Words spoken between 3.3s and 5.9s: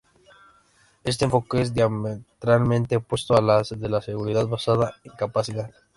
a la de la seguridad basada en capacidad.